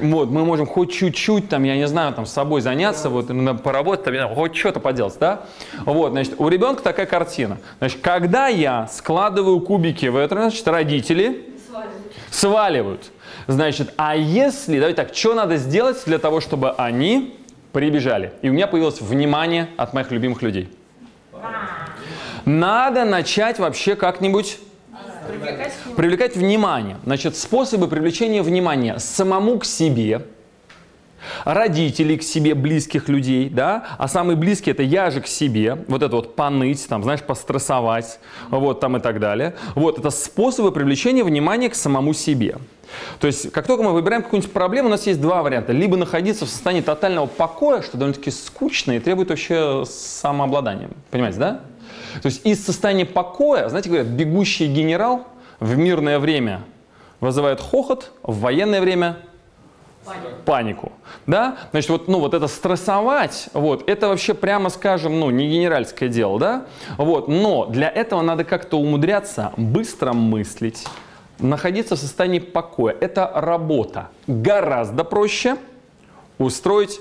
вот, 0.03 0.31
мы 0.31 0.45
можем 0.45 0.67
хоть 0.67 0.93
чуть-чуть, 0.93 1.49
там, 1.49 1.65
я 1.65 1.77
не 1.77 1.87
знаю, 1.87 2.13
там, 2.15 2.27
с 2.27 2.33
собой 2.33 2.61
заняться, 2.61 3.11
вот, 3.11 3.29
поработать, 3.63 4.05
там, 4.05 4.35
хоть 4.35 4.57
что-то 4.57 4.81
поделать, 4.81 5.17
да? 5.19 5.43
Вот, 5.85 6.13
значит, 6.13 6.35
у 6.39 6.49
ребенка 6.49 6.83
такая 6.83 7.07
картина. 7.07 7.59
Значит, 7.79 8.01
когда 8.01 8.49
я 8.49 8.89
складываю 8.93 9.61
кубики 9.61 10.07
в 10.07 10.17
это, 10.17 10.35
значит, 10.35 10.67
родители 10.69 11.51
сваливают. 12.31 13.11
Значит, 13.47 13.93
а 13.97 14.17
если, 14.17 14.79
давайте 14.79 15.03
так, 15.03 15.15
что 15.15 15.35
надо 15.35 15.57
сделать 15.57 16.03
для 16.07 16.19
того, 16.19 16.41
чтобы 16.41 16.73
они 16.73 17.35
Прибежали. 17.75 18.33
И 18.41 18.49
у 18.49 18.53
меня 18.53 18.69
появилось 18.69 19.01
внимание 19.01 19.69
от 19.77 19.95
моих 19.95 20.13
любимых 20.13 20.43
людей. 20.43 20.69
Надо 22.45 23.05
начать 23.05 23.59
вообще 23.59 23.97
как-нибудь 23.97 24.59
привлекать 25.97 26.37
внимание. 26.37 26.99
Значит, 27.05 27.37
способы 27.37 27.89
привлечения 27.89 28.43
внимания 28.43 28.99
самому 28.99 29.59
к 29.59 29.65
себе, 29.65 30.27
родителей 31.45 32.19
к 32.19 32.23
себе, 32.23 32.55
близких 32.55 33.09
людей, 33.09 33.49
да, 33.49 33.85
а 33.99 34.09
самые 34.09 34.37
близкие 34.37 34.75
это 34.75 34.83
я 34.83 35.11
же 35.11 35.21
к 35.23 35.27
себе, 35.27 35.79
вот 35.89 36.03
это 36.03 36.17
вот 36.17 36.37
поныть, 36.37 36.87
там, 36.87 37.03
знаешь, 37.03 37.23
пострессовать, 37.23 38.19
вот 38.51 38.81
там 38.81 38.99
и 38.99 39.01
так 39.01 39.21
далее. 39.21 39.55
Вот 39.75 39.99
это 39.99 40.11
способы 40.11 40.73
привлечения 40.73 41.25
внимания 41.25 41.71
к 41.71 41.75
самому 41.75 42.13
себе. 42.13 42.59
То 43.19 43.27
есть, 43.27 43.51
как 43.51 43.67
только 43.67 43.83
мы 43.83 43.93
выбираем 43.93 44.23
какую-нибудь 44.23 44.53
проблему, 44.53 44.89
у 44.89 44.91
нас 44.91 45.07
есть 45.07 45.21
два 45.21 45.43
варианта. 45.43 45.73
Либо 45.73 45.97
находиться 45.97 46.47
в 46.47 46.49
состоянии 46.49 46.83
тотального 46.83 47.27
покоя, 47.27 47.83
что 47.83 47.97
довольно-таки 47.97 48.31
скучно 48.31 48.93
и 48.93 49.01
требует 49.01 49.31
вообще 49.31 49.85
самообладания. 49.87 50.91
Понимаете, 51.11 51.39
да? 51.39 51.61
То 52.23 52.27
есть 52.27 52.45
из 52.47 52.65
состояния 52.65 53.07
покоя, 53.07 53.69
знаете, 53.69 53.89
говорят, 53.89 54.09
бегущий 54.09 54.67
генерал 54.67 55.27
в 55.61 55.77
мирное 55.77 56.19
время 56.19 56.63
вызывает 57.21 57.61
хохот, 57.61 58.13
в 58.23 58.41
военное 58.41 58.81
время 58.81 59.19
панику. 60.45 60.93
Да? 61.27 61.57
Значит, 61.71 61.91
вот, 61.91 62.09
ну, 62.09 62.21
вот 62.21 62.35
это 62.35 62.47
стрессовать, 62.47 63.49
вот, 63.55 63.89
это 63.89 64.09
вообще, 64.09 64.35
прямо 64.35 64.69
скажем, 64.69 65.19
ну, 65.19 65.31
не 65.31 65.49
генеральское 65.49 66.09
дело, 66.09 66.39
да? 66.39 66.67
Вот, 66.99 67.29
но 67.29 67.67
для 67.67 67.89
этого 67.89 68.21
надо 68.21 68.45
как-то 68.45 68.79
умудряться 68.79 69.53
быстро 69.57 70.13
мыслить, 70.13 70.85
находиться 71.39 71.97
в 71.97 71.99
состоянии 71.99 72.39
покоя. 72.41 72.95
Это 73.01 73.31
работа. 73.35 74.09
Гораздо 74.27 75.05
проще 75.05 75.57
устроить 76.39 77.01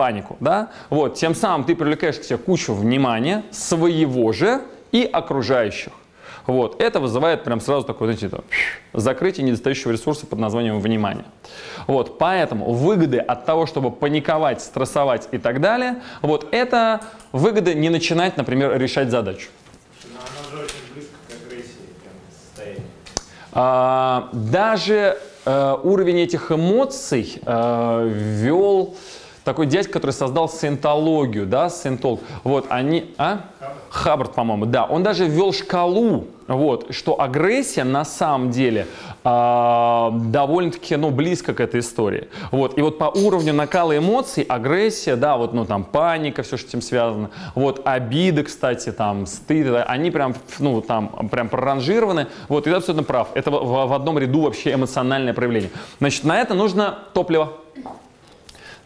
панику, 0.00 0.38
да? 0.40 0.70
Вот, 0.88 1.16
тем 1.16 1.34
самым 1.34 1.64
ты 1.64 1.76
привлекаешь 1.76 2.16
к 2.16 2.24
себе 2.24 2.38
кучу 2.38 2.72
внимания 2.72 3.44
своего 3.50 4.32
же 4.32 4.62
и 4.92 5.04
окружающих. 5.04 5.92
Вот, 6.46 6.80
это 6.80 7.00
вызывает 7.00 7.44
прям 7.44 7.60
сразу 7.60 7.84
такое, 7.84 8.08
знаете, 8.08 8.28
это, 8.28 8.42
закрытие 8.94 9.44
недостающего 9.44 9.92
ресурса 9.92 10.26
под 10.26 10.38
названием 10.38 10.80
внимание. 10.80 11.26
Вот, 11.86 12.16
поэтому 12.16 12.72
выгоды 12.72 13.18
от 13.18 13.44
того, 13.44 13.66
чтобы 13.66 13.90
паниковать, 13.90 14.62
стрессовать 14.62 15.28
и 15.32 15.38
так 15.38 15.60
далее, 15.60 15.96
вот 16.22 16.48
это 16.50 17.00
выгоды 17.32 17.74
не 17.74 17.90
начинать, 17.90 18.38
например, 18.38 18.78
решать 18.78 19.10
задачу. 19.10 19.50
А, 23.52 24.30
даже 24.32 25.18
э, 25.44 25.76
уровень 25.82 26.20
этих 26.20 26.50
эмоций 26.50 27.38
э, 27.44 28.08
ввел 28.08 28.94
такой 29.44 29.66
дядька, 29.66 29.94
который 29.94 30.12
создал 30.12 30.48
сcientологию, 30.48 31.46
да, 31.46 31.66
сcientolog. 31.66 32.20
Вот, 32.44 32.66
они, 32.68 33.14
а? 33.18 33.40
Хаббард, 33.90 34.34
по-моему, 34.34 34.66
да. 34.66 34.84
Он 34.84 35.02
даже 35.02 35.26
ввел 35.26 35.52
шкалу, 35.52 36.26
вот, 36.46 36.94
что 36.94 37.20
агрессия 37.20 37.84
на 37.84 38.04
самом 38.04 38.50
деле 38.50 38.86
а, 39.24 40.10
довольно-таки, 40.12 40.96
ну, 40.96 41.10
близко 41.10 41.54
к 41.54 41.60
этой 41.60 41.80
истории. 41.80 42.28
Вот, 42.50 42.78
и 42.78 42.82
вот 42.82 42.98
по 42.98 43.04
уровню 43.04 43.52
накала 43.52 43.96
эмоций 43.96 44.44
агрессия, 44.44 45.16
да, 45.16 45.36
вот, 45.36 45.52
ну, 45.52 45.64
там, 45.64 45.84
паника, 45.84 46.42
все, 46.42 46.56
что 46.56 46.66
с 46.66 46.70
этим 46.70 46.82
связано, 46.82 47.30
вот, 47.54 47.82
обиды, 47.84 48.44
кстати, 48.44 48.92
там, 48.92 49.26
стыд, 49.26 49.66
да, 49.70 49.82
они 49.84 50.10
прям, 50.10 50.34
ну, 50.58 50.80
там, 50.80 51.28
прям 51.30 51.48
проранжированы, 51.48 52.28
вот, 52.48 52.66
и 52.66 52.70
ты 52.70 52.76
абсолютно 52.76 53.04
прав. 53.04 53.28
Это 53.34 53.50
в, 53.50 53.88
в 53.88 53.92
одном 53.92 54.18
ряду 54.18 54.42
вообще 54.42 54.72
эмоциональное 54.74 55.34
проявление. 55.34 55.70
Значит, 55.98 56.24
на 56.24 56.40
это 56.40 56.54
нужно 56.54 56.98
топливо. 57.12 57.52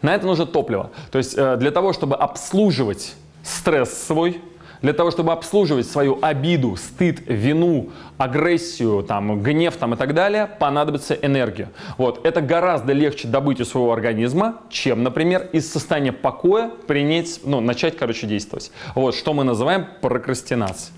На 0.01 0.15
это 0.15 0.25
нужно 0.25 0.45
топливо. 0.45 0.91
То 1.11 1.17
есть 1.17 1.35
э, 1.37 1.57
для 1.57 1.71
того, 1.71 1.93
чтобы 1.93 2.15
обслуживать 2.15 3.15
стресс 3.43 3.93
свой, 3.93 4.41
для 4.81 4.93
того, 4.93 5.11
чтобы 5.11 5.31
обслуживать 5.31 5.87
свою 5.87 6.19
обиду, 6.21 6.75
стыд, 6.75 7.21
вину, 7.25 7.89
агрессию, 8.17 9.03
там, 9.03 9.41
гнев 9.41 9.75
там, 9.77 9.93
и 9.93 9.97
так 9.97 10.13
далее, 10.13 10.47
понадобится 10.59 11.13
энергия. 11.15 11.69
Вот. 11.97 12.25
Это 12.25 12.41
гораздо 12.41 12.93
легче 12.93 13.27
добыть 13.27 13.59
у 13.61 13.65
своего 13.65 13.93
организма, 13.93 14.61
чем, 14.69 15.03
например, 15.03 15.49
из 15.53 15.71
состояния 15.71 16.11
покоя 16.11 16.69
принять, 16.87 17.39
ну, 17.43 17.61
начать, 17.61 17.97
короче, 17.97 18.27
действовать. 18.27 18.71
Вот, 18.93 19.15
что 19.15 19.33
мы 19.33 19.43
называем 19.43 19.87
прокрастинацией. 20.01 20.93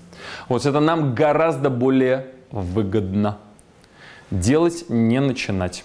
Вот 0.48 0.66
это 0.66 0.80
нам 0.80 1.14
гораздо 1.14 1.70
более 1.70 2.26
выгодно. 2.50 3.38
Делать, 4.30 4.84
не 4.88 5.20
начинать. 5.20 5.84